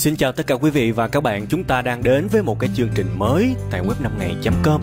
[0.00, 2.58] Xin chào tất cả quý vị và các bạn, chúng ta đang đến với một
[2.58, 4.82] cái chương trình mới tại web 5 ngày.com.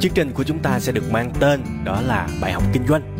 [0.00, 3.16] Chương trình của chúng ta sẽ được mang tên đó là bài học kinh doanh.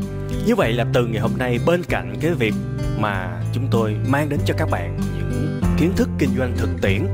[0.47, 2.55] Như vậy là từ ngày hôm nay bên cạnh cái việc
[2.99, 7.07] mà chúng tôi mang đến cho các bạn những kiến thức kinh doanh thực tiễn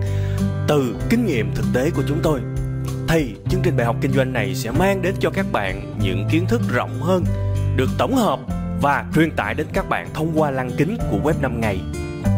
[0.69, 2.41] từ kinh nghiệm thực tế của chúng tôi
[3.09, 6.29] thì chương trình bài học kinh doanh này sẽ mang đến cho các bạn những
[6.30, 7.25] kiến thức rộng hơn
[7.77, 8.41] được tổng hợp
[8.80, 11.80] và truyền tải đến các bạn thông qua lăng kính của web 5 ngày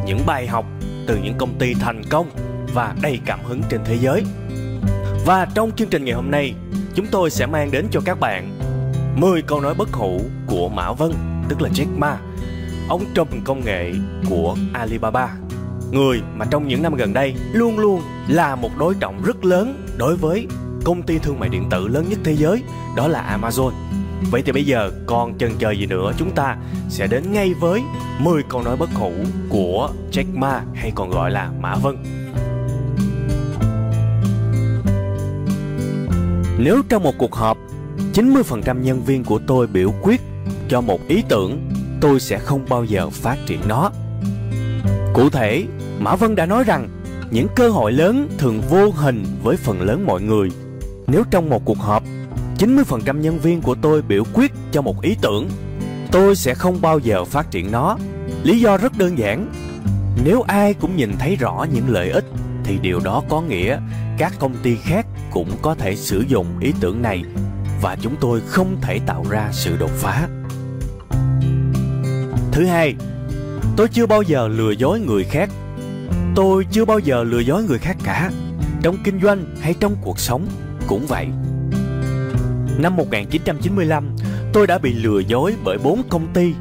[0.07, 0.67] những bài học
[1.11, 2.31] từ những công ty thành công
[2.75, 4.25] và đầy cảm hứng trên thế giới.
[5.27, 6.55] Và trong chương trình ngày hôm nay,
[6.95, 8.59] chúng tôi sẽ mang đến cho các bạn
[9.17, 11.13] 10 câu nói bất hủ của Mã Vân,
[11.49, 12.17] tức là Jack Ma,
[12.89, 13.93] ông trùm công nghệ
[14.31, 15.29] của Alibaba.
[15.93, 19.87] Người mà trong những năm gần đây luôn luôn là một đối trọng rất lớn
[19.97, 20.47] đối với
[20.85, 22.63] công ty thương mại điện tử lớn nhất thế giới,
[22.97, 23.73] đó là Amazon.
[24.31, 26.57] Vậy thì bây giờ còn chần chờ gì nữa chúng ta
[26.89, 27.83] sẽ đến ngay với
[28.19, 29.13] 10 câu nói bất hủ
[29.49, 31.97] của Jack Ma hay còn gọi là Mã Vân.
[36.59, 37.59] Nếu trong một cuộc họp
[38.15, 40.21] 90% nhân viên của tôi biểu quyết
[40.69, 43.91] cho một ý tưởng, tôi sẽ không bao giờ phát triển nó.
[45.15, 45.65] Cụ thể,
[45.99, 46.89] Mã Vân đã nói rằng
[47.31, 50.49] những cơ hội lớn thường vô hình với phần lớn mọi người.
[51.07, 52.03] Nếu trong một cuộc họp
[52.61, 55.49] 90% nhân viên của tôi biểu quyết cho một ý tưởng,
[56.13, 57.99] tôi sẽ không bao giờ phát triển nó.
[58.43, 59.53] Lý do rất đơn giản.
[60.25, 62.25] Nếu ai cũng nhìn thấy rõ những lợi ích
[62.65, 63.79] thì điều đó có nghĩa
[64.19, 67.23] các công ty khác cũng có thể sử dụng ý tưởng này
[67.83, 70.29] và chúng tôi không thể tạo ra sự đột phá.
[72.53, 72.95] Thứ hai,
[73.77, 75.51] tôi chưa bao giờ lừa dối người khác.
[76.35, 78.31] Tôi chưa bao giờ lừa dối người khác cả.
[78.83, 80.47] Trong kinh doanh hay trong cuộc sống
[80.87, 81.27] cũng vậy.
[82.79, 84.17] Năm 1995,
[84.53, 86.55] tôi đã bị lừa dối bởi bốn công ty.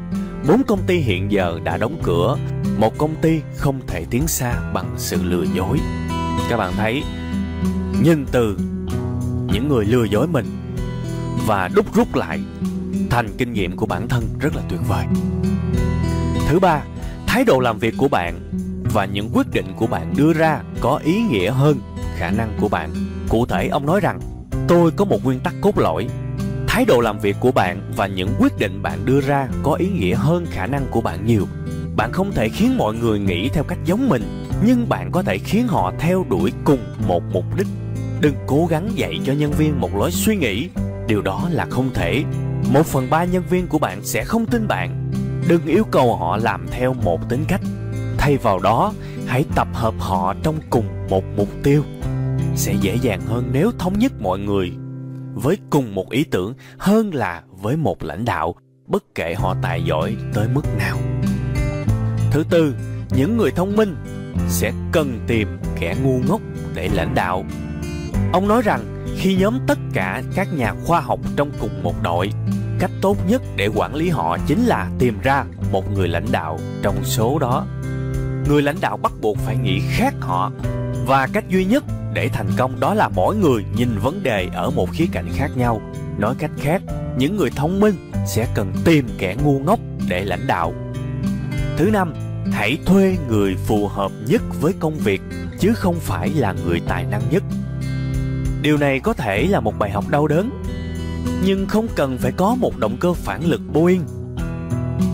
[0.48, 2.36] Bốn công ty hiện giờ đã đóng cửa.
[2.78, 5.78] Một công ty không thể tiến xa bằng sự lừa dối.
[6.50, 7.02] Các bạn thấy,
[8.02, 8.58] nhìn từ
[9.52, 10.46] những người lừa dối mình
[11.46, 12.40] và đúc rút lại
[13.10, 15.06] thành kinh nghiệm của bản thân rất là tuyệt vời.
[16.48, 16.82] Thứ ba,
[17.26, 18.40] thái độ làm việc của bạn
[18.92, 21.80] và những quyết định của bạn đưa ra có ý nghĩa hơn
[22.16, 22.90] khả năng của bạn.
[23.28, 24.20] Cụ thể ông nói rằng
[24.70, 26.06] tôi có một nguyên tắc cốt lõi.
[26.66, 29.88] Thái độ làm việc của bạn và những quyết định bạn đưa ra có ý
[29.88, 31.46] nghĩa hơn khả năng của bạn nhiều.
[31.96, 35.38] Bạn không thể khiến mọi người nghĩ theo cách giống mình, nhưng bạn có thể
[35.38, 37.66] khiến họ theo đuổi cùng một mục đích.
[38.20, 40.68] Đừng cố gắng dạy cho nhân viên một lối suy nghĩ.
[41.06, 42.24] Điều đó là không thể.
[42.72, 45.10] Một phần ba nhân viên của bạn sẽ không tin bạn.
[45.48, 47.60] Đừng yêu cầu họ làm theo một tính cách.
[48.18, 48.92] Thay vào đó,
[49.26, 51.84] hãy tập hợp họ trong cùng một mục tiêu
[52.56, 54.72] sẽ dễ dàng hơn nếu thống nhất mọi người
[55.34, 58.54] với cùng một ý tưởng hơn là với một lãnh đạo,
[58.86, 60.98] bất kể họ tài giỏi tới mức nào.
[62.30, 62.74] Thứ tư,
[63.10, 63.96] những người thông minh
[64.48, 65.48] sẽ cần tìm
[65.80, 66.40] kẻ ngu ngốc
[66.74, 67.44] để lãnh đạo.
[68.32, 72.30] Ông nói rằng khi nhóm tất cả các nhà khoa học trong cùng một đội,
[72.78, 76.58] cách tốt nhất để quản lý họ chính là tìm ra một người lãnh đạo
[76.82, 77.66] trong số đó.
[78.48, 80.52] Người lãnh đạo bắt buộc phải nghĩ khác họ
[81.06, 81.84] và cách duy nhất
[82.14, 85.50] để thành công đó là mỗi người nhìn vấn đề ở một khía cạnh khác
[85.56, 85.80] nhau.
[86.18, 86.82] Nói cách khác,
[87.18, 87.94] những người thông minh
[88.26, 90.74] sẽ cần tìm kẻ ngu ngốc để lãnh đạo.
[91.76, 92.14] Thứ năm,
[92.52, 95.22] hãy thuê người phù hợp nhất với công việc,
[95.58, 97.42] chứ không phải là người tài năng nhất.
[98.62, 100.50] Điều này có thể là một bài học đau đớn,
[101.44, 104.04] nhưng không cần phải có một động cơ phản lực Boeing.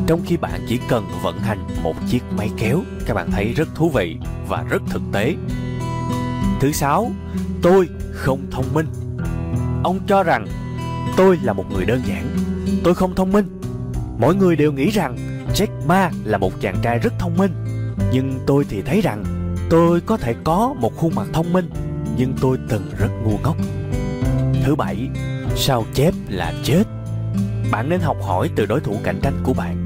[0.06, 3.68] Trong khi bạn chỉ cần vận hành một chiếc máy kéo, các bạn thấy rất
[3.74, 4.16] thú vị
[4.48, 5.34] và rất thực tế.
[6.61, 7.11] Thứ sáu,
[7.62, 8.87] tôi không thông minh.
[9.84, 10.47] Ông cho rằng
[11.17, 12.28] tôi là một người đơn giản,
[12.84, 13.61] tôi không thông minh.
[14.19, 15.17] Mọi người đều nghĩ rằng
[15.55, 17.53] Jack Ma là một chàng trai rất thông minh,
[18.12, 19.25] nhưng tôi thì thấy rằng
[19.71, 21.71] tôi có thể có một khuôn mặt thông minh,
[22.17, 23.56] nhưng tôi từng rất ngu ngốc.
[24.65, 25.09] Thứ bảy,
[25.56, 26.84] sao chép là chết.
[27.71, 29.84] Bạn nên học hỏi từ đối thủ cạnh tranh của bạn,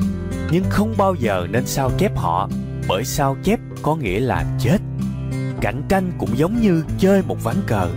[0.51, 2.49] nhưng không bao giờ nên sao chép họ,
[2.89, 4.79] bởi sao chép có nghĩa là chết
[5.61, 7.89] cạnh tranh cũng giống như chơi một ván cờ.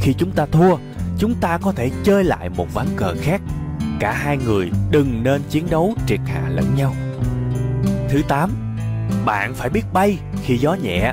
[0.00, 0.76] Khi chúng ta thua,
[1.18, 3.40] chúng ta có thể chơi lại một ván cờ khác.
[4.00, 6.94] Cả hai người đừng nên chiến đấu triệt hạ lẫn nhau.
[8.08, 8.50] Thứ tám,
[9.24, 11.12] bạn phải biết bay khi gió nhẹ.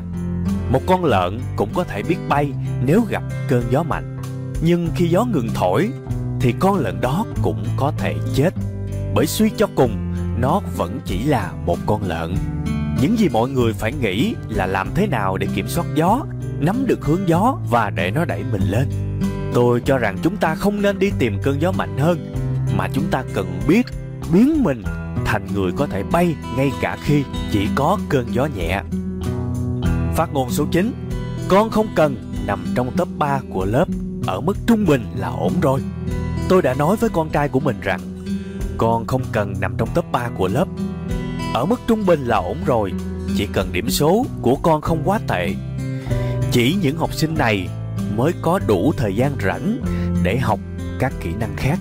[0.72, 2.52] Một con lợn cũng có thể biết bay
[2.86, 4.18] nếu gặp cơn gió mạnh.
[4.62, 5.90] Nhưng khi gió ngừng thổi,
[6.40, 8.54] thì con lợn đó cũng có thể chết.
[9.14, 12.36] Bởi suy cho cùng, nó vẫn chỉ là một con lợn
[13.02, 16.26] những gì mọi người phải nghĩ là làm thế nào để kiểm soát gió,
[16.60, 18.90] nắm được hướng gió và để nó đẩy mình lên.
[19.54, 22.34] Tôi cho rằng chúng ta không nên đi tìm cơn gió mạnh hơn,
[22.78, 23.86] mà chúng ta cần biết
[24.34, 24.84] biến mình
[25.26, 28.82] thành người có thể bay ngay cả khi chỉ có cơn gió nhẹ.
[30.16, 30.94] Phát ngôn số 9
[31.48, 32.16] Con không cần
[32.48, 33.86] nằm trong top 3 của lớp,
[34.28, 35.82] Ở mức trung bình là ổn rồi.
[36.50, 38.00] Tôi đã nói với con trai của mình rằng,
[38.78, 40.66] Con không cần nằm trong top 3 của lớp
[41.54, 42.94] ở mức trung bình là ổn rồi,
[43.36, 45.54] Chỉ cần điểm số của con không quá tệ.
[46.52, 47.68] Chỉ những học sinh này
[48.16, 49.78] mới có đủ thời gian rảnh
[50.24, 50.60] để học
[51.00, 51.80] các kỹ năng khác.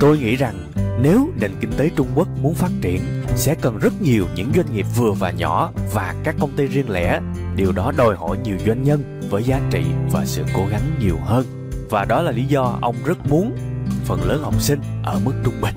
[0.00, 0.54] Tôi nghĩ rằng
[1.02, 3.00] nếu nền kinh tế trung quốc muốn phát triển,
[3.36, 6.90] sẽ cần rất nhiều những doanh nghiệp vừa và nhỏ và các công ty riêng
[6.90, 7.20] lẻ.
[7.56, 11.16] Điều đó đòi hỏi nhiều doanh nhân với giá trị và sự cố gắng nhiều
[11.24, 11.70] hơn.
[11.90, 13.56] Và đó là lý do ông rất muốn
[14.04, 15.74] phần lớn học sinh ở mức trung bình.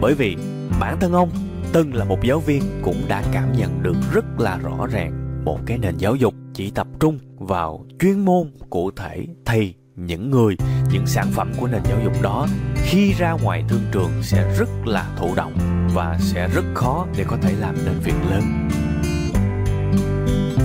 [0.00, 0.36] Bởi vì
[0.80, 1.30] bản thân ông
[1.74, 5.58] từng là một giáo viên cũng đã cảm nhận được rất là rõ ràng một
[5.66, 10.56] cái nền giáo dục chỉ tập trung vào chuyên môn cụ thể thì những người,
[10.92, 14.68] những sản phẩm của nền giáo dục đó khi ra ngoài thương trường sẽ rất
[14.84, 15.54] là thụ động
[15.94, 18.68] và sẽ rất khó để có thể làm nên việc lớn.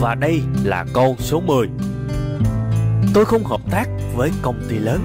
[0.01, 1.67] Và đây là câu số 10
[3.13, 4.99] Tôi không hợp tác với công ty lớn.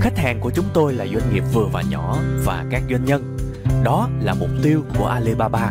[0.00, 3.33] Khách hàng của chúng tôi là doanh nghiệp vừa và nhỏ và các doanh nhân.
[3.84, 5.70] Đó là mục tiêu của Alibaba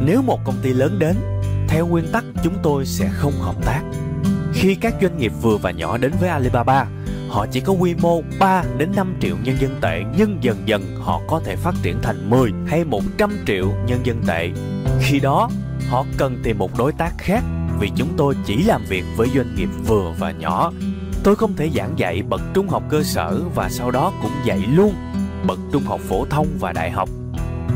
[0.00, 1.16] Nếu một công ty lớn đến
[1.68, 3.82] Theo nguyên tắc chúng tôi sẽ không hợp tác
[4.54, 6.86] khi các doanh nghiệp vừa và nhỏ đến với Alibaba,
[7.28, 10.82] họ chỉ có quy mô 3 đến 5 triệu nhân dân tệ nhưng dần dần
[11.00, 14.50] họ có thể phát triển thành 10 hay 100 triệu nhân dân tệ.
[15.00, 15.50] Khi đó,
[15.90, 17.42] họ cần tìm một đối tác khác
[17.80, 20.72] vì chúng tôi chỉ làm việc với doanh nghiệp vừa và nhỏ.
[21.24, 24.58] Tôi không thể giảng dạy bậc trung học cơ sở và sau đó cũng dạy
[24.74, 24.94] luôn
[25.46, 27.08] bậc trung học phổ thông và đại học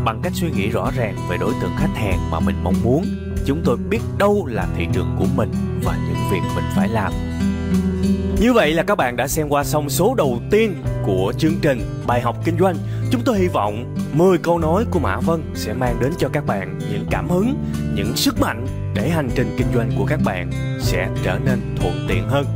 [0.06, 3.04] bằng cách suy nghĩ rõ ràng về đối tượng khách hàng mà mình mong muốn
[3.46, 5.50] chúng tôi biết đâu là thị trường của mình
[5.84, 7.12] và những việc mình phải làm
[8.40, 10.74] như vậy là các bạn đã xem qua xong số đầu tiên
[11.06, 12.76] của chương trình bài học kinh doanh.
[13.10, 16.46] Chúng tôi hy vọng 10 câu nói của Mã Vân sẽ mang đến cho các
[16.46, 17.54] bạn những cảm hứng,
[17.94, 20.50] những sức mạnh để hành trình kinh doanh của các bạn
[20.80, 22.46] sẽ trở nên thuận tiện hơn.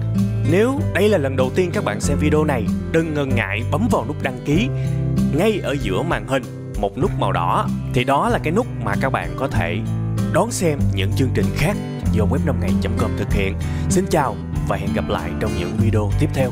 [0.51, 3.89] Nếu đây là lần đầu tiên các bạn xem video này, đừng ngần ngại bấm
[3.91, 4.69] vào nút đăng ký
[5.37, 8.95] ngay ở giữa màn hình một nút màu đỏ, thì đó là cái nút mà
[9.01, 9.79] các bạn có thể
[10.33, 11.77] đón xem những chương trình khác
[12.13, 13.55] do web 5 ngày.com thực hiện.
[13.91, 14.37] Xin chào
[14.69, 16.51] và hẹn gặp lại trong những video tiếp theo.